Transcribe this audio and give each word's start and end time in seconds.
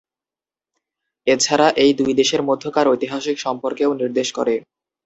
এছাড়াও 1.27 1.71
এই 1.83 1.91
দুই 1.99 2.11
দেশের 2.13 2.41
মধ্যকার 2.49 2.85
ঐতিহাসিক 2.87 3.37
সম্পর্কেও 3.39 3.91
নির্দেশ 3.93 4.27
করে। 4.37 4.55